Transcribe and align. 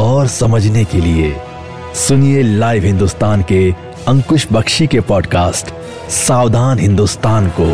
और 0.00 0.26
समझने 0.26 0.84
के 0.84 0.98
लिए 0.98 1.34
सुनिए 1.96 2.42
लाइव 2.42 2.84
हिंदुस्तान 2.84 3.42
के 3.42 3.70
अंकुश 4.08 4.46
बख्शी 4.52 4.86
के 4.86 5.00
पॉडकास्ट 5.00 5.72
सावधान 6.10 6.78
हिंदुस्तान 6.78 7.48
को। 7.58 7.66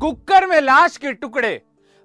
कुकर 0.00 0.46
में 0.46 0.60
लाश 0.60 0.96
के 0.96 1.12
टुकड़े, 1.12 1.60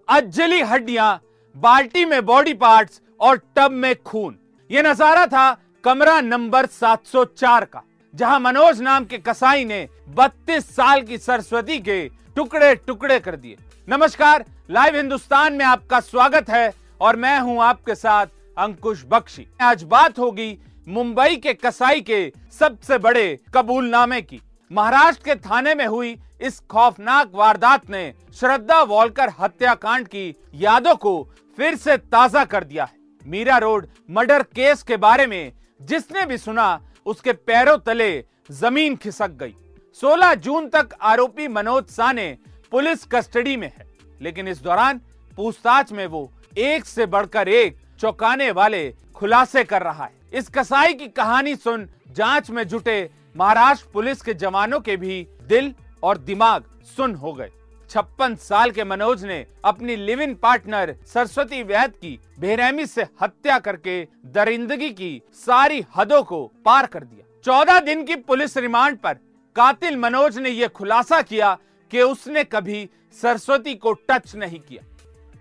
अजली 0.07 0.61
हड्डियाँ, 0.61 1.21
बाल्टी 1.55 2.05
में 2.05 2.25
बॉडी 2.25 2.53
पार्ट्स 2.53 3.02
और 3.19 3.38
टब 3.55 3.71
में 3.71 3.95
खून। 4.03 4.38
यह 4.69 4.81
नज़ारा 4.81 5.25
था 5.25 5.52
कमरा 5.83 6.19
नंबर 6.21 6.66
704 6.66 7.66
का, 7.66 7.81
जहाँ 8.13 8.39
मनोज 8.39 8.81
नाम 8.81 9.05
के 9.05 9.17
कसाई 9.17 9.66
ने 9.66 9.88
32 10.16 10.69
साल 10.75 11.02
की 11.02 11.17
सरस्वती 11.17 11.77
के 11.80 12.03
टुकड़े 12.35 12.73
टुकड़े 12.77 13.19
कर 13.19 13.35
दिए। 13.35 13.58
नमस्कार 13.88 14.45
लाइव 14.70 14.95
हिंदुस्तान 14.95 15.53
में 15.53 15.63
आपका 15.66 15.99
स्वागत 15.99 16.49
है 16.49 16.73
और 17.02 17.16
मैं 17.16 17.39
हूँ 17.39 17.62
आपके 17.63 17.94
साथ 17.95 18.25
अंकुश 18.58 19.03
बख्शी। 19.08 19.45
आज 19.61 19.83
बात 19.83 20.19
होगी 20.19 20.58
मुंबई 20.88 21.36
के 21.36 21.53
कसाई 21.53 22.02
के 22.02 22.19
सबसे 22.52 22.97
बड़े 22.97 23.39
कबूलनामे 23.53 24.22
की। 24.22 24.41
महाराष्ट्र 24.72 25.23
के 25.25 25.36
थाने 25.39 25.75
में 25.75 25.86
हुई 25.86 26.16
इस 26.41 26.59
खौफनाक 26.72 27.31
वारदात 27.36 27.89
ने 27.89 28.14
श्रद्धा 28.39 28.81
वॉलकर 28.83 29.30
हत्याकांड 29.39 30.08
की 30.08 30.28
यादों 30.56 30.95
को 30.97 31.16
फिर 31.58 31.75
से 31.78 31.97
ताज़ा 31.97 32.45
कर 32.45 32.63
दिया 32.63 32.84
है। 32.84 32.95
मीरा 33.25 33.58
रोड 33.58 33.88
मर्डर 34.09 34.44
केस 34.45 34.84
के 34.84 34.97
बारे 34.97 35.28
में 35.28 35.52
जिसने 35.81 36.25
भी 36.25 36.38
सुना, 36.38 36.80
उसके 37.06 37.34
पैरों 37.34 37.78
तले 37.78 38.23
ज़मीन 38.52 38.95
खिसक 38.95 39.31
गई। 39.34 39.56
16 40.02 40.36
जून 40.36 40.69
तक 40.69 40.97
आरोपी 41.03 41.47
मनोज 41.50 41.86
साने 41.88 42.36
पुलिस 42.72 43.06
कस्टडी 43.06 43.56
में 43.58 43.67
है। 43.67 43.86
लेकिन 44.21 44.47
इस 44.47 44.61
दौरान 44.63 45.01
पूछताछ 45.37 45.91
में 45.91 46.05
वो 46.07 46.29
एक 46.57 46.85
से 46.85 47.05
बढ़कर 47.05 47.47
एक 47.47 47.77
चौंकाने 47.99 48.49
वाले 48.51 48.89
खुलासे 49.15 49.63
कर 49.63 49.81
रहा 49.81 50.05
है। 50.05 50.11
इस 50.33 50.49
कसाई 50.49 50.93
की 50.93 51.07
कहानी 51.07 51.55
सुन 51.55 51.87
जाँच 52.11 52.49
में 52.49 52.63
जुटे 52.63 53.09
महाराष्ट्र 53.35 53.89
पुलिस 53.93 54.21
के 54.21 54.33
जवानों 54.33 54.79
के 54.79 54.95
भी 54.97 55.27
दिल 55.47 55.73
और 56.03 56.17
दिमाग 56.17 56.63
सुन 56.97 57.15
हो 57.15 57.33
गए। 57.33 57.51
छप्पन 57.89 58.35
साल 58.35 58.71
के 58.71 58.83
मनोज 58.83 59.23
ने 59.25 59.45
अपनी 59.65 59.95
live 59.95 60.21
in 60.21 60.33
partner 60.35 60.95
Saraswati 61.05 61.61
Vaid 61.63 61.91
की 61.91 62.17
बेरहमी 62.39 62.85
से 62.85 63.05
हत्या 63.21 63.59
करके 63.59 64.03
दरिंदगी 64.25 64.89
की 64.89 65.21
सारी 65.35 65.83
हदों 65.95 66.21
को 66.23 66.45
पार 66.65 66.85
कर 66.85 67.03
दिया। 67.03 67.25
चौदह 67.45 67.79
दिन 67.79 68.03
की 68.03 68.15
पुलिस 68.17 68.57
रिमांड 68.57 68.97
पर 68.97 69.13
कातिल 69.55 69.97
मनोज 69.97 70.38
ने 70.38 70.49
यह 70.49 70.67
खुलासा 70.67 71.21
किया 71.21 71.57
कि 71.91 72.02
उसने 72.02 72.43
कभी 72.43 72.88
सरस्वती 73.21 73.75
को 73.75 73.93
टच 74.09 74.35
नहीं 74.35 74.59
किया। 74.59 74.83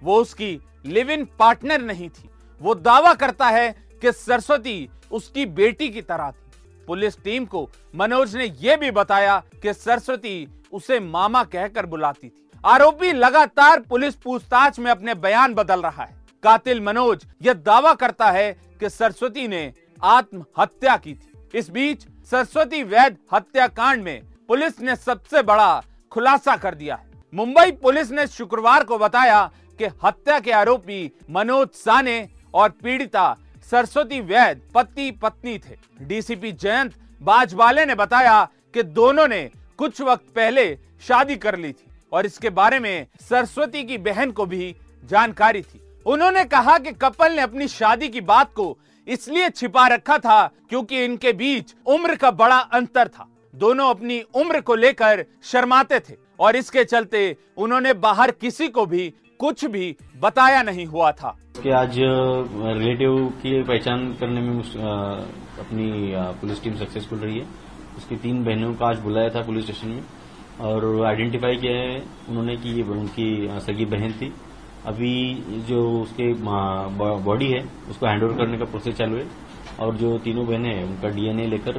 वो 0.03 0.21
उसकी 0.21 0.59
लिव 0.87 1.11
इन 1.11 1.25
पार्टनर 1.39 1.81
नहीं 1.81 2.09
थी। 2.09 2.29
वो 2.61 2.75
दावा 2.75 3.15
करता 3.15 3.47
है 3.47 3.71
कि 4.03 4.13
सरस्वती 4.13 4.89
उसकी 5.13 5.47
बेटी 5.47 5.89
की 5.89 6.03
तरह 6.03 6.31
थी। 6.31 6.85
पुलिस 6.87 7.23
टीम 7.25 7.45
को 7.45 7.69
मनोज 7.95 8.37
ने 8.37 8.45
यह 8.61 8.77
भी 8.77 8.91
बताया 8.91 9.39
कि 9.63 9.73
सरस्वती 9.75 10.49
उसे 10.73 11.01
मामा 11.01 11.43
कहकर 11.45 11.87
बुलाती 11.87 12.29
थी। 12.29 12.51
आरोपी 12.65 13.13
लगातार 13.13 13.81
पुलिस 13.81 14.15
पूछताछ 14.15 14.79
में 14.79 14.91
अपने 14.91 15.15
बयान 15.15 15.55
बदल 15.55 15.83
रहा 15.83 16.05
है। 16.05 16.15
कातिल 16.43 16.81
मनोज 16.81 17.27
यह 17.43 17.53
दावा 17.55 17.95
करता 17.95 18.31
है 18.31 18.53
कि 18.81 18.91
सरस्वती 18.91 19.49
ने 19.49 19.73
आत्महत्या 20.05 20.97
की 20.97 21.15
थी। 21.15 21.59
इस 21.59 21.71
बीच 21.71 22.07
सरस्वती 22.31 22.83
वैद 22.83 23.17
हत्याकांड 23.35 24.03
में 24.03 24.23
पुलिस 24.49 24.81
ने 24.81 24.97
सबसे 24.97 25.43
बड़ा 25.43 25.83
खुलासा 26.13 26.57
कर 26.57 26.75
दिया। 26.75 26.97
है 26.97 27.25
मुंबई 27.33 27.71
पुलिस 27.73 28.11
ने 28.11 28.27
शुक्रवार 28.27 28.85
को 28.85 28.99
बताया 28.99 29.43
कि 29.79 29.87
हत्या 30.05 30.39
के 30.41 30.53
आरोपी 30.53 31.11
मनोज 31.31 31.69
साने 31.75 32.29
और 32.55 32.69
पीड़िता 32.83 33.37
सरस्वती 33.71 34.21
वैद 34.21 34.61
पति 34.75 35.11
पत्नी 35.23 35.59
थे। 35.59 35.77
डीसीपी 36.03 36.53
जयंत 36.53 36.95
बाजवाले 37.21 37.85
ने 37.87 37.95
बताया 37.95 38.43
कि 38.75 38.83
दोनों 38.83 39.27
ने 39.29 39.43
कुछ 39.79 40.01
वक्त 40.01 40.25
पहले 40.37 40.67
शादी 41.03 41.37
कर 41.37 41.59
ली 41.59 41.73
थी 41.73 41.91
और 42.13 42.27
इसके 42.27 42.51
बारे 42.51 42.79
में 42.79 43.07
सरस्वती 43.21 43.83
की 43.85 43.99
बहन 43.99 44.31
को 44.31 44.47
भी 44.47 44.75
जानकारी 45.03 45.63
थी। 45.63 45.81
उन्होंने 46.07 46.45
कहा 46.45 46.79
कि 46.79 46.93
कपल 46.95 47.33
ने 47.33 47.43
अपनी 47.43 47.69
शादी 47.69 48.09
की 48.09 48.21
बात 48.23 48.53
को 48.55 48.77
इसलिए 49.07 49.49
छिपा 49.51 49.87
रखा 49.89 50.19
था 50.19 50.47
क्योंकि 50.69 51.05
इनके 51.05 51.33
बीच 51.33 51.75
उम्र 51.87 52.15
का 52.17 52.31
बड़ा 52.33 52.59
अंतर 52.59 53.09
था। 53.09 53.29
दोनों 53.57 53.89
अपनी 53.91 54.21
उम्र 54.35 54.61
को 54.61 54.75
लेकर 54.75 55.25
शर्माते 55.45 55.99
थे 56.01 56.15
और 56.41 56.57
इसके 56.57 56.85
चलते 56.85 57.21
उन्होंने 57.57 57.93
बाहर 58.01 58.31
किसी 58.31 58.69
को 58.69 58.85
भी 58.87 59.13
कुछ 59.41 59.65
भी 59.65 59.97
बताया 60.21 60.63
नहीं 60.63 60.87
हुआ 60.87 61.11
था। 61.13 61.37
कि 61.63 61.71
आज 61.73 61.97
रिलेटिव 61.99 63.17
की 63.43 63.63
पहचान 63.63 64.13
करने 64.21 64.41
में 64.41 64.59
अपनी 64.59 65.89
पुलिस 66.41 66.63
टीम 66.63 66.75
सक्सेसफुल 66.77 67.19
रही 67.19 67.39
है। 67.39 67.47
उसकी 67.97 68.17
तीन 68.17 68.45
बहनों 68.45 68.73
का 68.75 68.87
आज 68.87 68.99
बुलाया 69.01 69.29
था 69.29 69.43
पुलिस 69.43 69.65
स्टेशन 69.65 69.89
में 69.89 70.03
और 70.61 71.07
आइडेंटिफाई 71.07 71.57
किया 71.57 71.77
है 71.77 72.03
उन्होंने 72.29 72.57
कि 72.57 72.77
ये 72.77 72.83
उनकी 72.93 73.29
सगी 73.67 73.85
बहन 73.87 74.13
थी। 74.13 74.33
अभी 74.87 75.13
जो 75.69 75.81
उसके 76.03 76.33
बॉडी 77.25 77.47
है, 77.47 77.63
उसको 77.91 78.07
हैंड 78.07 78.23
ओवर 78.23 78.37
करने 78.39 78.59
का 78.59 78.65
प्रोसेस 78.65 78.95
चालू 78.95 79.17
है। 79.17 79.25
और 79.81 79.97
जो 79.97 80.17
तीनों 80.19 80.47
बहनें 80.47 80.69
हैं 80.69 80.85
उनका 80.85 81.09
डीएनए 81.09 81.47
लेकर 81.47 81.79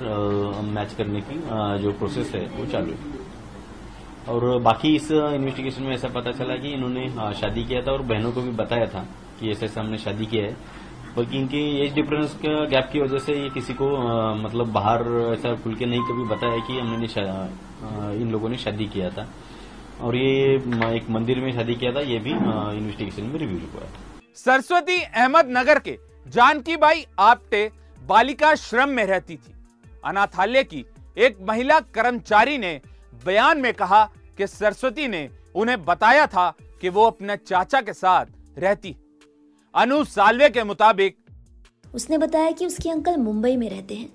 मैच 0.73 0.93
करने 0.93 1.21
की 1.21 1.39
जो 1.83 1.91
प्रोसेस 1.93 2.31
है 2.35 2.45
वो 2.49 2.65
चालू 2.65 2.91
है। 2.93 3.25
और 4.27 4.59
बाकी 4.61 4.95
इस 4.95 5.11
इन्वेस्टिगेशन 5.11 5.83
में 5.83 5.93
ऐसा 5.93 6.07
पता 6.15 6.31
चला 6.33 6.55
कि 6.55 6.73
इन्होंने 6.73 7.07
शादी 7.35 7.63
किया 7.63 7.81
था 7.81 7.91
और 7.91 8.01
बहनों 8.03 8.31
को 8.31 8.41
भी 8.41 8.51
बताया 8.57 8.87
था 8.87 9.05
कि 9.39 9.51
ऐसे 9.51 9.65
ऐसे 9.65 9.79
हमने 9.79 9.97
शादी 9.97 10.25
किया 10.25 10.43
है। 10.45 10.55
बल्कि 11.15 11.37
इनकी 11.37 11.61
एज 11.81 11.93
डिफरेंस 11.93 12.33
का 12.43 12.65
गैप 12.69 12.89
की 12.93 12.99
वजह 12.99 13.19
से 13.19 13.33
ये 13.33 13.49
किसी 13.49 13.73
को 13.73 13.85
आ, 13.95 14.33
मतलब 14.35 14.71
बाहर 14.73 15.01
ऐसा 15.33 15.55
खुल 15.63 15.75
के 15.75 15.85
नहीं 15.85 16.01
कभी 16.09 16.23
बताया 16.35 16.57
कि 16.67 16.79
हमने 16.79 17.07
इन 18.21 18.31
लोगों 18.31 18.49
ने 18.49 18.57
शादी 18.57 18.85
किया 18.87 19.09
था। 19.09 19.27
और 20.01 20.15
ये 20.15 20.55
एक 20.95 21.09
मंदिर 21.09 21.39
में 21.41 21.51
शादी 21.53 21.75
किया 21.75 21.91
था 21.93 22.01
ये 22.01 22.19
भी 22.19 22.31
इन्वेस्टिगेशन 22.31 23.23
में 23.23 23.39
रिव्यू 23.39 23.59
हुआ 23.73 23.87
सरस्वती 24.35 24.97
अहमद 25.03 25.47
नगर 25.51 25.79
के 25.79 25.97
जानकी 26.27 26.75
बाई 26.77 27.05
आपटे 27.19 27.69
बालिका 28.07 28.53
श्रम 28.55 28.89
में 28.89 29.05
रहती 29.05 29.35
थी। 29.35 29.53
अनाथालय 30.05 30.63
की 30.63 30.85
एक 31.17 31.37
महिला 31.41 31.79
कर्मचारी 31.79 32.57
ने 32.57 32.79
बयान 33.25 33.61
में 33.61 33.73
कहा 33.73 34.03
कि 34.37 34.47
सरस्वती 34.47 35.07
ने 35.07 35.29
उन्हें 35.55 35.83
बताया 35.85 36.25
था 36.27 36.49
कि 36.81 36.89
वो 36.89 37.05
अपने 37.05 37.37
चाचा 37.37 37.81
के 37.81 37.93
साथ 37.93 38.25
रहती 38.57 38.95
अनु 39.75 40.03
सालवे 40.05 40.49
के 40.49 40.63
मुताबिक 40.63 41.17
उसने 41.95 42.17
बताया 42.17 42.51
कि 42.51 42.65
उसके 42.65 42.89
अंकल 42.89 43.17
मुंबई 43.17 43.55
में 43.57 43.69
रहते 43.69 43.95
हैं 43.95 44.09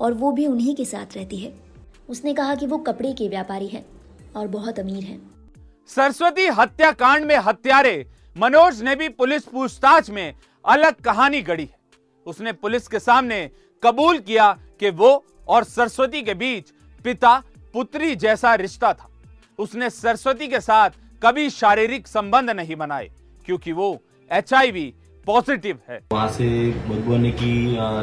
और 0.00 0.14
वो 0.14 0.32
भी 0.32 0.46
उन्हीं 0.46 0.74
के 0.74 0.84
साथ 0.84 1.16
रहती 1.16 1.36
है। 1.36 1.52
उसने 2.08 2.34
कहा 2.34 2.54
कि 2.54 2.66
वो 2.66 2.78
कपड़े 2.78 3.12
के 3.12 3.28
व्यापारी 3.28 3.66
हैं 3.66 3.84
और 4.36 4.46
बहुत 4.48 4.78
अमीर 4.78 5.04
हैं। 5.04 5.20
सरस्वती 5.90 6.46
हत्याकांड 6.58 7.24
में 7.24 7.36
हत्यारे 7.38 8.06
मनोज 8.36 8.82
ने 8.82 8.94
भी 8.96 9.08
पुलिस 9.08 9.44
पूछताछ 9.44 10.10
में 10.10 10.34
अलग 10.64 11.00
कहानी 11.00 11.42
गढ़ी 11.42 11.64
है। 11.64 11.79
उसने 12.26 12.52
पुलिस 12.54 12.88
के 12.88 12.98
सामने 13.00 13.50
कबूल 13.82 14.18
किया 14.20 14.52
कि 14.80 14.90
वो 14.92 15.12
और 15.48 15.64
सरस्वती 15.66 16.22
के 16.22 16.34
बीच 16.36 16.72
पिता 17.04 17.36
पुत्री 17.74 18.14
जैसा 18.16 18.54
रिश्ता 18.56 18.92
था। 18.92 19.08
उसने 19.58 19.90
सरस्वती 19.90 20.48
के 20.48 20.60
साथ 20.60 20.90
कभी 21.22 21.48
शारीरिक 21.50 22.06
संबंध 22.08 22.50
नहीं 22.52 22.76
बनाए, 22.76 23.08
क्योंकि 23.46 23.72
वो 23.72 23.98
एचआईवी 24.30 24.92
पॉजिटिव 25.26 25.78
है। 25.88 26.00
वहाँ 26.12 26.28
से 26.30 26.46
भगवान 26.88 27.30
की 27.32 27.54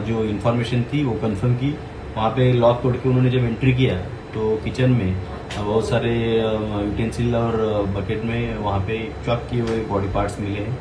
जो 0.07 0.23
इन्फॉर्मेशन 0.25 0.83
थी, 0.83 1.03
वो 1.03 1.13
कंफर्म 1.21 1.55
की। 1.55 1.71
वहाँ 2.15 2.29
पे 2.31 2.51
लॉक 2.53 2.81
तोड़ 2.83 2.95
के 2.95 3.09
उन्होंने 3.09 3.29
जब 3.29 3.45
एंट्री 3.45 3.73
किया 3.73 3.97
तो 4.33 4.55
किचन 4.63 4.91
में 4.91 5.13
बहुत 5.55 5.89
सारे 5.89 6.13
यूटेंसिल 6.35 7.35
और 7.35 7.55
बकेट 7.95 8.23
में 8.23 8.57
वहाँ 8.57 8.79
पे 8.87 8.97
चॉक 9.25 9.47
किए 9.49 9.61
हुए 9.61 9.79
बॉडी 9.85 10.07
पार्ट्स 10.13 10.39
मिले 10.39 10.59
हैं। 10.59 10.77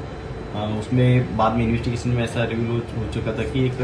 उसमें 0.56 1.37
बाद 1.37 1.56
में 1.56 1.62
इन्वेस्टिगेशन 1.64 2.11
में 2.11 2.23
ऐसा 2.25 2.44
रिव्यू 2.50 2.75
हो 2.99 3.06
चुका 3.14 3.32
था 3.38 3.43
कि 3.53 3.64
एक 3.67 3.75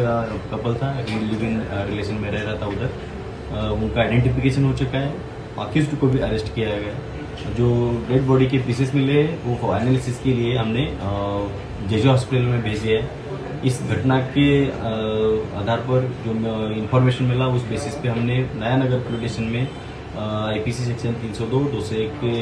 कपल 0.53 0.75
था 0.75 0.93
लिव 1.01 1.43
इन 1.45 1.61
रिलेशन 1.71 2.15
में 2.23 2.31
रह 2.31 2.43
रहा 2.43 2.55
था 2.61 2.67
उधर। 2.67 2.89
उनका 3.73 4.01
आइडेंटिफिकेशन 4.03 4.65
हो 4.65 4.73
चुका 4.77 4.99
है 4.99 5.15
अक्यूज 5.61 5.95
को 6.01 6.07
भी 6.09 6.19
अरेस्ट 6.21 6.55
किया 6.55 6.69
गया 6.77 6.95
जो 7.57 7.69
डेड 8.09 8.23
बॉडी 8.27 8.47
के 8.47 8.59
पीसेस 8.67 8.95
मिले, 8.95 9.23
वो 9.45 9.75
एनालिसिस 9.75 10.21
के 10.21 10.33
लिए 10.33 10.57
हमने 10.57 10.87
जेजे 11.89 12.09
हॉस्पिटल 12.09 12.43
में 12.45 12.63
भेज 12.63 12.85
है। 12.85 13.01
इस 13.67 13.81
घटना 13.85 14.19
के 14.37 14.47
आधार 15.59 15.81
पर 15.89 16.09
जो 16.25 16.33
इन्फॉर्मेशन 16.73 17.25
मिला, 17.25 17.47
उस 17.49 17.63
बेसिस 17.69 17.95
पे 17.95 18.09
हमने 18.09 18.39
नया 18.55 18.77
नगर 18.77 18.99
पुलिस 19.01 19.33
स्टेशन 19.33 19.51
में 19.53 19.69
आईपीसी 20.21 20.85
सेक्शन 20.85 21.13
302 21.23 21.61
दो 21.73 21.81
सौ 21.81 21.95
एक 21.97 22.13
के 22.25 22.33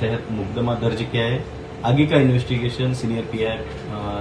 तहत 0.00 0.26
मुकदमा 0.32 0.74
दर्ज 0.82 1.02
किया 1.12 1.24
है। 1.24 1.38
आगे 1.84 2.04
का 2.06 2.16
investigation 2.16 2.94
senior 2.94 3.24
PI 3.24 3.56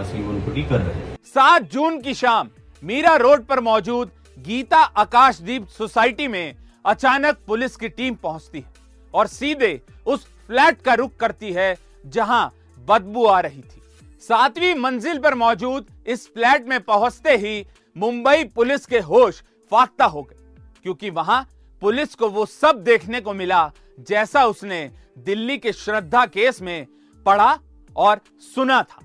Shri 0.05 0.21
Vankuti 0.23 0.63
कर 0.63 0.79
रहे 0.79 0.95
हैं। 0.95 1.15
सात 1.25 1.61
जून 1.71 1.99
की 2.01 2.13
शाम, 2.13 2.49
मीरा 2.83 3.15
रोड 3.15 3.45
पर 3.45 3.59
मौजूद 3.59 4.11
गीता 4.37 4.77
आकाशदीप 4.77 5.67
सोसाइटी 5.67 6.27
में 6.27 6.55
अचानक 6.85 7.37
पुलिस 7.47 7.75
की 7.75 7.89
टीम 7.89 8.15
पहुँचती 8.15 8.59
है 8.59 8.73
और 9.13 9.27
सीधे 9.27 9.79
उस 10.05 10.25
फ्लैट 10.47 10.81
का 10.81 10.93
रुख 10.93 11.15
करती 11.19 11.51
है 11.53 11.75
जहाँ 12.05 12.51
बदबू 12.87 13.25
आ 13.25 13.39
रही 13.39 13.61
थी। 13.61 13.81
सातवीं 14.21 14.73
मंजिल 14.75 15.19
पर 15.19 15.35
मौजूद 15.35 15.85
इस 16.07 16.27
फ्लैट 16.33 16.67
में 16.69 16.79
पहुँचते 16.81 17.35
ही 17.37 17.65
मुंबई 17.95 18.43
पुलिस 18.55 18.85
के 18.85 18.99
होश 18.99 19.41
फाख्ता 19.71 20.05
हो 20.05 20.21
गए, 20.21 20.35
क्योंकि 20.83 21.09
वहाँ 21.09 21.47
पुलिस 21.81 22.13
को 22.15 22.29
वो 22.29 22.45
सब 22.45 22.83
देखने 22.83 23.21
को 23.21 23.33
मिला 23.33 23.71
जैसा 24.07 24.45
उसने 24.45 24.89
दिल्ली 25.25 25.57
के 25.57 25.73
श्रद्धा 25.73 26.25
केस 26.27 26.61
में 26.61 26.85
पढ़ा 27.27 27.57
और 27.95 28.19
सुना 28.55 28.81
था। 28.83 29.01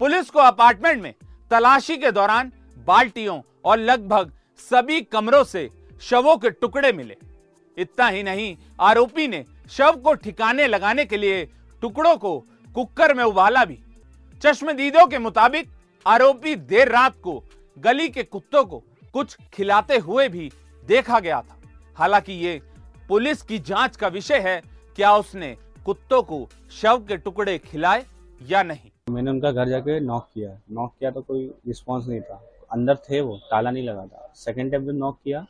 पुलिस 0.00 0.30
को 0.30 0.38
अपार्टमेंट 0.38 1.02
में 1.02 1.14
तलाशी 1.50 1.96
के 1.96 2.10
दौरान 2.10 2.52
बाल्टियों 2.86 3.40
और 3.64 3.78
लगभग 3.78 4.32
सभी 4.60 5.00
कमरों 5.02 5.42
से 5.44 5.68
शवों 6.02 6.36
के 6.36 6.50
टुकड़े 6.50 6.92
मिले। 6.92 7.16
इतना 7.76 8.06
ही 8.08 8.22
नहीं, 8.22 8.56
आरोपी 8.80 9.26
ने 9.28 9.44
शव 9.70 10.00
को 10.04 10.14
ठिकाने 10.14 10.66
लगाने 10.66 11.04
के 11.04 11.16
लिए 11.16 11.44
टुकड़ों 11.82 12.16
को 12.16 12.38
कुकर 12.74 13.14
में 13.14 13.24
उबाला 13.24 13.64
भी। 13.64 13.78
चश्मदीदों 14.42 15.06
के 15.06 15.18
मुताबिक 15.18 15.68
आरोपी 16.06 16.54
देर 16.56 16.88
रात 16.88 17.20
को 17.22 17.42
गली 17.76 18.08
के 18.08 18.22
कुत्तों 18.22 18.64
को 18.64 18.82
कुछ 19.14 19.36
खिलाते 19.54 19.96
हुए 19.98 20.28
भी 20.28 20.50
देखा 20.84 21.20
गया 21.20 21.40
था। 21.42 21.60
हालाँकि 21.96 22.32
ये 22.32 22.60
पुलिस 23.08 23.42
की 23.42 23.58
जाँच 23.58 23.96
का 23.96 24.08
विषय 24.08 24.38
है, 24.38 24.60
क्या 24.96 25.14
उसने 25.16 25.56
कुत्तों 25.86 26.22
को 26.22 26.46
शव 26.72 27.04
के 27.08 27.16
टुकड़े 27.16 27.58
खिलाए 27.58 28.04
या 28.42 28.62
नहीं? 28.62 28.90
मैंने 29.10 29.30
उनका 29.30 29.50
घर 29.52 29.68
जाके 29.68 29.98
नॉक 30.00 30.28
किया। 30.34 30.58
नॉक 30.70 30.92
किया 30.98 31.10
तो 31.10 31.22
कोई 31.22 31.46
रिस्पांस 31.66 32.06
नहीं 32.06 32.20
था। 32.20 32.42
अंदर 32.72 32.96
थे 33.04 33.20
वो, 33.20 33.36
ताला 33.50 33.70
नहीं 33.70 33.84
लगा 33.84 34.04
था। 34.06 34.32
सेकेंड 34.36 34.70
टाइम 34.70 34.84
जब 34.84 34.90
नॉक 34.90 35.18
किया 35.24 35.40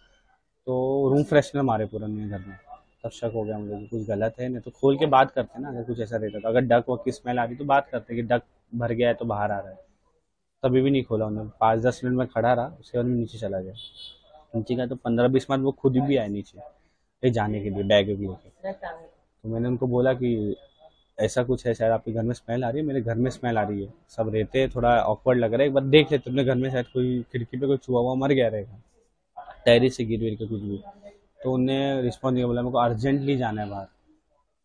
तो 0.66 1.08
रूम 1.10 1.22
फ्रेशनर 1.22 1.62
मारे 1.62 1.86
पूरा 1.86 2.06
मेरे 2.06 2.28
घर 2.28 2.38
में। 2.38 2.56
तब 3.04 3.10
शक 3.10 3.32
हो 3.34 3.42
गया 3.42 3.58
मुझे 3.58 3.76
कि 3.76 3.86
कुछ 3.86 4.06
गलत 4.06 4.34
है। 4.40 4.48
नहीं 4.48 4.60
तो 4.60 4.70
खोल 4.70 4.96
के 4.98 5.06
बात 5.06 5.30
करते 5.30 5.60
ना, 5.62 5.68
अगर 5.68 5.82
कुछ 5.82 6.00
ऐसा 6.00 6.16
रहता 6.16 6.38
तो। 6.38 6.48
अगर 6.48 6.60
डक 6.60 6.84
वक 6.88 7.02
की 7.04 7.12
स्मेल 7.12 7.38
आ 7.38 7.44
रही 7.44 7.56
तो 7.56 7.64
बात 7.64 7.88
करते 7.88 8.14
कि 8.14 8.22
डक 8.22 8.42
भर 8.74 8.92
गया 8.92 9.08
है 9.08 9.14
तो 9.14 9.24
बाहर 9.24 9.50
आ 9.50 9.58
रहा 9.58 9.70
है। 9.70 9.78
तभी 10.62 10.80
भी 10.80 10.90
नहीं 10.90 11.04
खोला 11.04 11.26
उन्होंने। 11.26 11.50
पाँच 11.60 11.80
दस 11.80 12.00
मिनट 12.04 12.16
में 12.16 12.26
खड़ा 12.26 12.52
रहा, 12.52 12.66
उसके 12.80 12.98
बाद 12.98 13.06
नीचे 13.06 13.38
चला 13.38 13.60
गया। 13.60 13.74
नीचे 14.54 14.74
गया 14.74 14.86
तो 14.86 14.96
पंद्रह 14.96 15.28
बीस 15.28 15.46
मिनट 15.50 15.62
वो 15.64 15.72
खुद 15.72 15.96
भी 15.98 16.16
आए 16.16 16.28
नीचे। 16.28 17.30
जाने 17.30 17.60
के 17.60 17.70
लिए, 17.70 17.82
बैग 17.82 18.08
लेके। 18.08 19.08
तो 19.44 19.48
मैंने 19.48 19.68
उनको 19.68 19.86
बोला 19.86 20.12
कि 20.12 20.56
ऐसा 21.18 21.42
कुछ 21.42 21.66
है, 21.66 21.74
शायद 21.74 21.92
आपके 21.92 22.12
घर 22.12 22.22
में 22.22 22.32
स्मेल 22.34 22.64
आ 22.64 22.68
रही 22.70 22.80
है? 22.80 22.86
मेरे 22.86 23.00
घर 23.00 23.14
में 23.14 23.30
स्मेल 23.30 23.58
आ 23.58 23.62
रही 23.62 23.82
है। 23.84 23.92
सब 24.08 24.28
रहते 24.34 24.60
हैं, 24.60 24.70
थोड़ा 24.70 24.96
ऑकवर्ड 25.02 25.38
लग 25.38 25.52
रहा 25.52 25.62
है। 25.62 25.68
एक 25.68 25.74
बार 25.74 25.84
देख 25.84 26.12
लेते 26.12 26.30
अपने 26.30 26.44
घर 26.44 26.54
में 26.54 26.70
शायद 26.70 26.86
कोई 26.86 27.22
खिड़की 27.32 27.56
पे 27.56 27.66
कोई 27.66 27.76
छुआ 27.76 28.00
हुआ 28.00 28.14
मर 28.14 28.32
गया 28.32 28.48
रहेगा। 28.48 28.80
टैरिस 29.64 29.96
से 29.96 30.04
गिर 30.04 30.20
गिर 30.20 30.34
के 30.34 30.46
कुछ 30.46 30.60
भी। 30.60 30.82
तो 31.42 31.52
उनने 31.52 32.00
रिस्पॉन्स 32.02 32.34
नहीं 32.34 32.44
बोला 32.44 32.62
मेरे 32.62 32.72
को 32.72 32.78
अर्जेंटली 32.78 33.36
जाना 33.36 33.62
है 33.62 33.68
बाहर। 33.68 33.84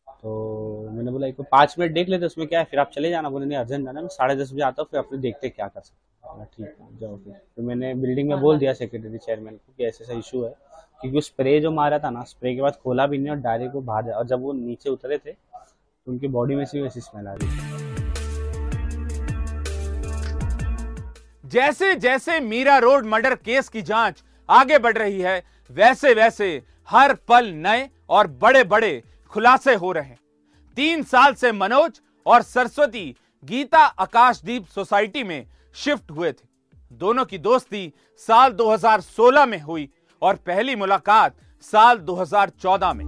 तो 0.08 0.90
मैंने 0.92 1.12
बोला, 1.12 1.28
एक 1.28 1.42
पाँच 1.42 1.76
मिनट 1.80 1.94
देख 1.94 2.10
लेते 2.10 2.26
उसमें 2.26 2.48
क्या 2.48 2.60
है? 2.60 2.66
फिर 2.66 2.80
आप 2.80 2.92
चले 2.92 3.10
जाना। 3.10 3.30
बोले, 3.30 3.46
नहीं 3.46 3.58
अर्जेंट 3.58 3.86
जाना 3.86 4.02
मैं 4.02 4.08
साढ़े 4.08 4.36
दस 4.36 4.54
बजे 4.54 4.62
आता 4.62 4.82
हूँ, 4.82 4.88
फिर 4.92 5.00
अपने 5.00 5.18
देखते 5.18 5.50
क्या 5.50 5.68
कर 5.68 5.82
सकते 5.82 6.46
ठीक 6.46 6.66
है, 6.66 6.98
जाओ 7.00 7.18
फिर। 7.18 7.34
तो 7.34 7.64
मैंने 7.64 7.94
बिल्डिंग 7.96 8.30
में 8.30 8.40
बोल 8.40 8.58
दिया 8.60 8.74
सेक्रेटरी 8.74 9.18
चेयरमैन 9.18 9.56
को 9.56 9.74
कि 9.78 9.86
ऐसा 9.86 10.04
ऐसा 10.04 10.14
इशू 10.14 10.44
है। 10.44 10.54
क्योंकि 11.02 11.22
स्प्रे 11.22 11.60
जो 11.60 11.72
मारा 11.72 12.00
था 12.00 12.10
ना 12.10 12.24
स्प्रे 12.24 12.56
के 12.56 12.62
बाद 12.62 12.76
खोला 12.84 13.08
भी 13.08 13.18
नहीं 13.18 13.30
और 13.30 13.38
डायरेक्ट 13.38 13.74
को 13.74 13.82
बाहर 13.82 14.12
और 14.12 14.26
जब 14.28 14.42
वो 14.42 14.54
नीचे 14.54 14.90
उतरे 14.90 15.18
थे 15.18 15.32
तो 15.32 16.12
उनकी 16.12 16.28
बॉडी 16.28 16.56
में 16.56 16.66
से 16.66 16.82
वैसी 16.82 17.00
स्मेल 17.00 17.28
आ 17.28 17.34
रही 17.34 17.84
जैसे 21.46 21.96
जैसे 21.96 22.40
मीरा 22.40 22.78
रोड 22.78 23.06
मर्डर 23.06 23.36
केस 23.36 23.70
की 23.70 23.82
जाँच 23.82 24.24
आगे 24.50 24.78
बढ़ 24.80 24.98
रही 24.98 25.20
है, 25.22 25.44
वैसे 25.70 26.14
वैसे 26.14 26.62
हर 26.90 27.14
पल 27.28 27.46
नए 27.48 27.90
और 28.10 28.28
बड़े 28.28 28.64
बड़े 28.64 29.04
खुलासे 29.32 29.76
हो 29.76 29.92
रहे 29.92 30.04
हैं। 30.04 30.20
तीन 30.78 31.04
साल 31.04 31.34
से 31.34 31.52
मनोज 31.52 32.00
और 32.26 32.42
सरस्वती 32.42 33.16
गीता 33.44 33.80
आकाशदीप 33.80 34.66
सोसाइटी 34.66 35.24
में 35.24 35.46
शिफ्ट 35.76 36.12
हुए 36.12 36.32
थे। 36.32 36.48
दोनों 36.92 37.26
की 37.26 37.38
दोस्ती 37.38 37.92
साल 38.18 38.52
2016 38.52 39.46
में 39.46 39.60
हुई। 39.62 39.90
और 40.22 40.36
पहली 40.36 40.76
मुलाकात 40.76 41.36
साल 41.62 41.98
2014 41.98 42.94
में। 42.94 43.06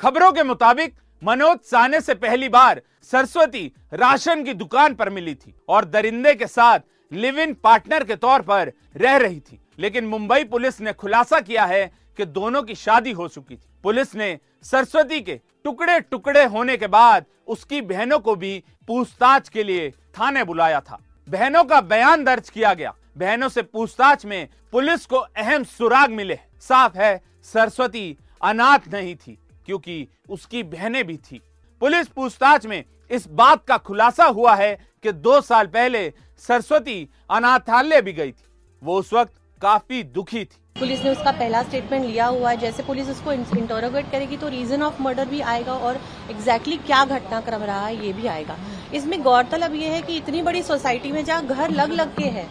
खबरों 0.00 0.32
के 0.32 0.42
मुताबिक, 0.42 0.94
मनोज 1.24 1.58
साने 1.58 2.00
से 2.00 2.14
पहली 2.14 2.48
बार 2.48 2.82
सरस्वती 3.02 3.72
राशन 3.92 4.44
की 4.44 4.54
दुकान 4.54 4.94
पर 4.94 5.10
मिली 5.10 5.34
थी 5.34 5.54
और 5.68 5.84
दरिंदे 5.84 6.34
के 6.34 6.46
साथ 6.46 6.80
लिव 7.12 7.38
इन 7.38 7.54
पार्टनर 7.54 8.04
के 8.04 8.16
तौर 8.16 8.42
पर 8.42 8.72
रह 8.96 9.16
रही 9.16 9.40
थी। 9.40 9.60
लेकिन 9.78 10.04
मुंबई 10.04 10.44
पुलिस 10.44 10.80
ने 10.80 10.92
खुलासा 10.92 11.40
किया 11.40 11.64
है 11.64 11.92
कि 12.16 12.24
दोनों 12.24 12.62
की 12.62 12.74
शादी 12.74 13.12
हो 13.12 13.28
चुकी 13.28 13.56
थी। 13.56 13.68
पुलिस 13.82 14.14
ने 14.14 14.38
सरस्वती 14.62 15.20
के 15.20 15.40
टुकड़े 15.64 16.00
टुकड़े 16.00 16.44
होने 16.44 16.76
के 16.76 16.86
बाद 16.86 17.24
उसकी 17.46 17.80
बहनों 17.80 18.18
को 18.18 18.34
भी 18.36 18.64
पूछताछ 18.86 19.48
के 19.48 19.64
लिए 19.64 19.90
थाने 19.90 20.44
बुलाया 20.44 20.80
था। 20.80 20.98
बहनों 21.28 21.64
का 21.64 21.80
बयान 21.80 22.24
दर्ज 22.24 22.50
किया 22.50 22.74
गया। 22.74 22.94
बहनों 23.16 23.48
से 23.48 23.62
पूछताछ 23.62 24.24
में 24.26 24.48
पुलिस 24.72 25.06
को 25.06 25.16
अहम 25.16 25.64
सुराग 25.66 26.10
मिले। 26.12 26.38
साफ़ 26.60 26.98
है, 26.98 27.20
सरस्वती 27.44 28.16
अनाथ 28.42 28.92
नहीं 28.92 29.14
थी, 29.16 29.38
क्योंकि 29.66 30.06
उसकी 30.28 30.62
बहनें 30.64 31.04
भी 31.06 31.16
थी। 31.16 31.40
पुलिस 31.82 32.08
पूछताछ 32.08 32.66
में 32.66 32.84
इस 33.10 33.26
बात 33.30 33.64
का 33.64 33.76
खुलासा 33.78 34.24
हुआ 34.26 34.54
है 34.54 34.74
कि 35.04 35.12
दो 35.12 35.40
साल 35.40 35.66
पहले 35.68 36.12
सरस्वती 36.42 37.08
अनाथालय 37.30 38.02
भी 38.02 38.12
गई 38.12 38.32
थी। 38.32 38.48
वो 38.82 38.98
उस 38.98 39.12
वक्त 39.12 39.32
काफ़ी 39.62 40.02
दुखी 40.04 40.44
थी। 40.44 40.56
पुलिस 40.76 41.02
ने 41.04 41.10
उसका 41.10 41.30
पहला 41.32 41.62
स्टेटमेंट 41.62 42.04
लिया 42.04 42.26
हुआ 42.26 42.50
है। 42.50 42.56
जैसे 42.56 42.82
पुलिस 42.82 43.08
उसको 43.08 43.32
इंटरोगेट 43.32 44.10
करेगी 44.12 44.36
तो 44.36 44.48
रीजन 44.48 44.82
ऑफ़ 44.82 45.02
मर्डर 45.02 45.28
भी 45.28 45.40
आएगा 45.42 45.72
और 45.72 46.00
एग्जैक्टली 46.30 46.74
exactly 46.74 46.86
क्या 46.86 47.04
घटनाक्रम 47.06 47.62
रहा 47.62 47.86
है, 47.86 48.06
ये 48.06 48.12
भी 48.12 48.26
आएगा। 48.26 48.56
इसमें 48.94 49.22
गौरतलब 49.22 49.74
ये 49.74 49.88
है 49.88 50.00
कि 50.02 50.16
इतनी 50.16 50.42
बड़ी 50.42 50.62
सोसाइटी 50.62 51.12
में 51.12 51.24
जहाँ 51.24 51.46
घर 51.46 51.70
लग 51.70 51.92
लग 51.92 52.16
के 52.16 52.28
है 52.28 52.46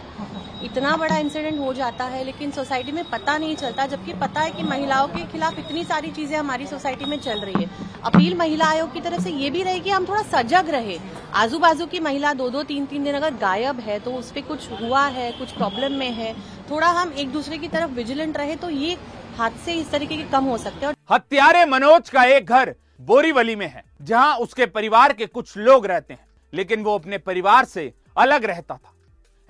इतना 0.62 0.96
बड़ा 0.96 1.16
इंसिडेंट 1.18 1.58
हो 1.58 1.72
जाता 1.74 2.04
है, 2.04 2.22
लेकिन 2.24 2.50
सोसाइटी 2.50 2.92
में 2.92 3.04
पता 3.10 3.36
नहीं 3.38 3.54
चलता, 3.56 3.86
जबकि 3.86 4.12
पता 4.14 4.40
है 4.40 4.50
कि 4.50 4.62
महिलाओं 4.62 5.08
के 5.08 5.24
खिलाफ 5.28 5.58
इतनी 5.58 5.84
सारी 5.84 6.10
चीज़ें 6.10 6.36
हमारी 6.38 6.66
सोसाइटी 6.66 7.04
में 7.04 7.18
चल 7.20 7.40
रही 7.40 7.62
है। 7.62 7.68
अपील 8.04 8.36
महिला 8.36 8.66
आयोग 8.66 8.92
की 8.92 9.00
तरफ़ 9.00 9.22
से 9.22 9.30
ये 9.32 9.50
भी 9.50 9.62
रहे 9.62 9.90
हम 9.90 10.06
थोड़ा 10.06 10.22
सजग 10.24 10.68
रहे। 10.70 10.98
आजू 11.34 11.58
बाजू 11.58 11.86
की 11.86 12.00
महिला 12.00 12.32
दो 12.34 12.48
दो 12.50 12.62
तीन 12.62 12.86
तीन 12.86 13.04
दिन 13.04 13.14
अगर 13.14 13.34
गायब 13.36 13.80
है 13.80 13.98
तो 14.00 14.12
उस 14.12 14.30
पर 14.30 14.40
कुछ 14.42 14.68
हुआ 14.72 15.06
है, 15.06 15.30
कुछ 15.32 15.52
प्रॉब्लम 15.52 15.92
में 15.92 16.10
है, 16.12 16.34
थोड़ा 16.70 16.88
हम 16.90 17.12
एक 17.14 17.32
दूसरे 17.32 17.58
की 17.58 17.68
तरफ़ 17.68 17.90
विजिलेंट 17.92 18.36
रहे 18.36 18.56
तो 18.56 18.70
ये 18.70 18.96
हादसे 19.38 19.74
इस 19.74 19.90
तरीके 19.90 20.16
के 20.16 20.24
कम 20.30 20.44
हो 20.44 20.58
सकते 20.58 20.86
हैं। 20.86 20.94
हत्यारे 21.10 21.64
मनोज 21.66 22.10
का 22.10 22.24
एक 22.26 22.46
घर 22.46 22.74
बोरीवली 23.02 23.56
में 23.56 23.66
है, 23.66 23.82
जहाँ 24.02 24.36
उसके 24.38 24.66
परिवार 24.68 25.12
के 25.12 25.26
कुछ 25.28 25.56
लोग 25.58 25.86
रहते 25.86 26.14
हैं, 26.14 26.26
लेकिन 26.52 26.82
वो 26.82 26.94
अपने 26.94 27.18
परिवार 27.20 27.64
से 27.66 27.92
अलग 28.16 28.44
रहता 28.44 28.74
था। 28.74 28.92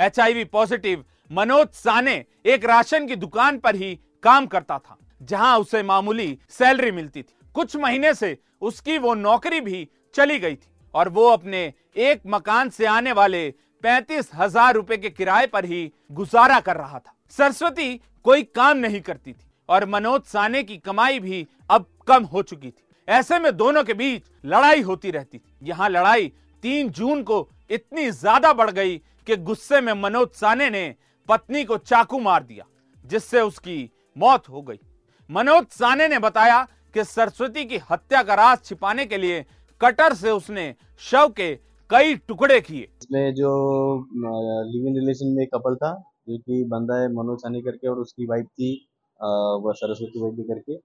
एचआईवी 0.01 0.45
पॉजिटिव 0.47 1.05
मनोज 1.31 1.67
साने 1.75 2.13
एक 2.45 2.65
राशन 2.65 3.07
की 3.07 3.17
दुकान 3.17 3.59
पर 3.59 3.75
ही 3.77 3.95
काम 4.23 4.47
करता 4.47 4.79
था, 4.79 4.97
जहाँ 5.21 5.59
उसे 5.59 5.83
मामूली 5.83 6.39
सैलरी 6.51 6.91
मिलती 6.91 7.23
थी। 7.23 7.35
कुछ 7.55 7.77
महीने 7.77 8.13
से 8.15 8.37
उसकी 8.61 8.97
वो 8.99 9.15
नौकरी 9.17 9.61
भी 9.61 9.89
चली 10.15 10.39
गई 10.39 10.55
थी 10.55 10.71
और 10.95 11.09
वो 11.09 11.29
अपने 11.29 11.63
एक 11.99 12.23
मकान 12.27 12.71
से 12.71 12.87
आने 12.87 13.13
वाले 13.13 13.49
पैंतीस 13.85 14.31
हज़ार 14.35 14.75
रुपए 14.75 14.97
के 14.97 15.11
किराए 15.11 15.47
पर 15.47 15.65
ही 15.65 15.91
गुजारा 16.13 16.59
कर 16.61 16.77
रहा 16.77 16.99
था। 16.99 17.15
सरस्वती 17.33 17.95
कोई 18.25 18.43
काम 18.45 18.79
नहीं 18.79 19.01
करती 19.03 19.33
थी 19.33 19.47
और 19.69 19.85
मनोज 19.89 20.23
साने 20.23 20.63
की 20.63 20.77
कमाई 20.79 21.19
भी 21.21 21.47
अब 21.71 21.87
कम 22.09 22.25
हो 22.25 22.43
चुकी 22.43 22.71
थी। 22.71 22.85
ऐसे 23.09 23.39
में 23.39 23.57
दोनों 23.57 23.85
के 23.85 23.95
बीच 23.95 24.23
लड़ाई 24.47 24.81
होती 24.83 25.11
रहती 25.11 25.39
थी। 25.39 25.55
यहाँ 25.63 25.89
लड़ाई 25.89 26.33
तीन 26.63 26.89
जून 26.91 27.23
को 27.23 27.49
इतनी 27.71 28.11
ज़्यादा 28.13 28.53
बढ़ 28.53 28.71
गई 28.71 29.01
कि 29.31 29.37
गुस्से 29.39 29.81
में 29.81 29.93
मनोज 29.95 30.29
साने 30.35 30.69
ने 30.71 30.83
पत्नी 31.29 31.65
को 31.65 31.77
चाकू 31.79 32.19
मार 32.21 32.43
दिया, 32.45 32.65
जिससे 33.05 33.41
उसकी 33.43 33.79
मौत 34.17 34.49
हो 34.49 34.63
गई। 34.63 34.79
मनोज 35.31 35.67
साने 35.73 36.09
ने 36.09 36.19
बताया 36.19 36.63
कि 36.95 37.05
सरस्वती 37.07 37.65
की 37.65 37.79
हत्या 37.91 38.23
का 38.23 38.35
राज 38.35 38.65
छिपाने 38.65 39.05
के 39.07 39.19
लिए 39.19 39.45
कटर 39.81 40.15
से 40.15 40.31
उसने 40.33 40.65
शव 41.03 41.29
के 41.37 41.55
कई 41.91 42.15
टुकड़े 42.29 42.61
किए। 42.61 42.83
इसमें 42.83 43.35
जो 43.35 43.51
लिविंग 44.17 44.97
रिलेशन 44.97 45.35
में 45.37 45.47
कपल 45.55 45.77
था, 45.77 45.93
जो 46.29 46.39
कि 46.39 46.65
बंदा 46.69 47.01
है 47.01 47.09
मनोज 47.13 47.39
सानी 47.39 47.63
करके 47.63 47.89
और 47.89 47.99
उसकी 47.99 48.27
वाइफ 48.27 48.47
थी 48.47 48.75
वह 49.65 49.73
सरस्वती 49.77 50.31
भी 50.33 50.43
करके। 50.45 50.77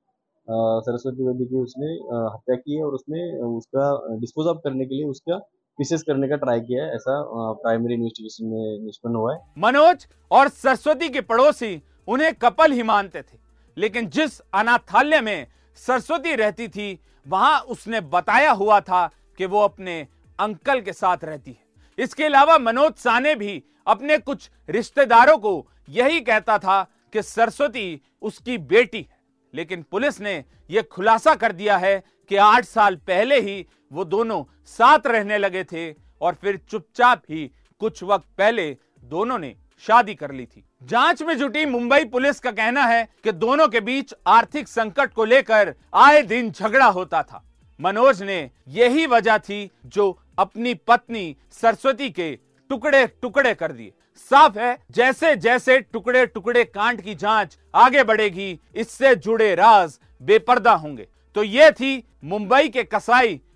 सरस्वती 0.85 1.23
देवी 1.23 1.45
की 1.45 1.61
उसने 1.61 1.91
हत्या 2.33 2.55
की 2.55 2.77
है 2.77 2.83
और 2.85 2.93
उसने 2.93 3.27
उसका 3.47 3.91
डिस्पोज 4.19 4.47
ऑफ़ 4.47 4.57
करने 4.63 4.85
के 4.85 4.95
लिए 4.95 5.05
उसका 5.09 5.37
पीसेस 5.77 6.01
करने 6.01 6.27
का 6.27 6.35
ट्राई 6.35 6.59
किया 6.59 6.83
है। 6.83 6.95
ऐसा 6.95 7.21
प्राइमरी 7.53 7.93
इन्वेस्टिगेशन 7.93 8.45
में 8.45 8.85
निष्पन्न 8.85 9.15
हुआ 9.15 9.33
है। 9.33 9.39
मनोज 9.57 10.07
और 10.31 10.47
सरस्वती 10.47 11.09
के 11.09 11.21
पड़ोसी 11.21 11.81
उन्हें 12.07 12.33
कपल 12.33 12.71
ही 12.71 12.83
मानते 12.83 13.21
थे। 13.21 13.37
लेकिन 13.77 14.09
जिस 14.09 14.39
अनाथालय 14.39 15.21
में 15.21 15.47
सरस्वती 15.75 16.35
रहती 16.35 16.67
थी, 16.67 16.99
वहाँ 17.27 17.59
उसने 17.59 18.01
बताया 18.01 18.51
हुआ 18.51 18.79
था 18.79 19.09
कि 19.37 19.45
वो 19.45 19.61
अपने 19.61 20.07
अंकल 20.39 20.81
के 20.81 20.93
साथ 20.93 21.17
रहती 21.23 21.51
है। 21.51 22.03
इसके 22.03 22.23
अलावा 22.23 22.57
मनोज 22.57 22.93
साने 22.93 23.35
भी 23.35 23.63
अपने 23.87 24.17
कुछ 24.17 24.49
रिश्तेदारों 24.69 25.37
को 25.37 25.67
यही 25.89 26.21
कहता 26.21 26.57
था 26.57 26.83
कि 27.13 27.21
सरस्वती 27.21 28.01
उसकी 28.21 28.57
बेटी 28.57 29.01
है। 29.01 29.17
लेकिन 29.53 29.85
पुलिस 29.91 30.21
ने 30.21 30.43
यह 30.69 30.81
खुलासा 30.81 31.35
कर 31.35 31.51
दिया 31.51 31.77
है 31.77 32.03
कि 32.29 32.35
आठ 32.35 32.65
साल 32.65 32.95
पहले 32.95 33.39
ही 33.41 33.65
वो 33.91 34.05
दोनों 34.05 34.43
साथ 34.67 35.07
रहने 35.07 35.37
लगे 35.37 35.63
थे 35.63 35.91
और 36.21 36.33
फिर 36.33 36.59
चुपचाप 36.69 37.21
ही 37.29 37.49
कुछ 37.81 38.03
वक्त 38.03 38.27
पहले 38.37 38.69
दोनों 39.03 39.37
ने 39.39 39.55
शादी 39.83 40.13
कर 40.15 40.31
ली 40.31 40.45
थी। 40.45 40.63
जाँच 40.83 41.21
में 41.23 41.37
जुटी 41.37 41.65
मुंबई 41.65 42.05
पुलिस 42.05 42.39
का 42.39 42.51
कहना 42.51 42.83
है 42.83 43.07
कि 43.23 43.31
दोनों 43.31 43.67
के 43.67 43.79
बीच 43.81 44.13
आर्थिक 44.27 44.67
संकट 44.67 45.13
को 45.13 45.25
लेकर 45.25 45.73
आए 45.93 46.21
दिन 46.23 46.51
झगड़ा 46.51 46.85
होता 46.87 47.21
था। 47.23 47.43
मनोज 47.79 48.21
ने 48.23 48.49
यही 48.67 49.05
वजह 49.07 49.37
थी 49.39 49.69
जो 49.85 50.17
अपनी 50.39 50.73
पत्नी 50.87 51.35
सरस्वती 51.51 52.09
के 52.09 52.31
टुकड़े 52.69 53.05
टुकड़े 53.21 53.53
कर 53.53 53.71
दिए। 53.71 53.91
साफ़ 54.31 54.57
है 54.59 54.77
जैसे 54.91 55.35
जैसे 55.35 55.79
टुकड़े 55.83 56.25
टुकड़े 56.25 56.63
कांड 56.65 57.01
की 57.01 57.15
जाँच 57.15 57.57
आगे 57.75 58.03
बढ़ेगी, 58.03 58.59
इससे 58.75 59.15
जुड़े 59.15 59.53
राज 59.55 59.99
बेपर्दा 60.21 60.73
होंगे। 60.73 61.07
तो 61.35 61.43
ये 61.43 61.71
थी 61.71 62.03
मुंबई 62.23 62.69
के 62.69 62.83
कसाई 62.83 63.39